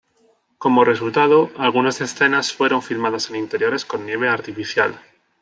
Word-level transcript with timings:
Como 0.57 0.83
resultado, 0.83 1.51
algunas 1.59 2.01
escenas 2.01 2.51
fueron 2.51 2.81
filmadas 2.81 3.29
en 3.29 3.35
interiores 3.35 3.85
con 3.85 4.03
nieve 4.07 4.27
artificial. 4.29 4.99